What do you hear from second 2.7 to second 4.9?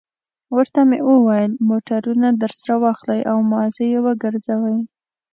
واخلئ او مازې یې وګرځوئ.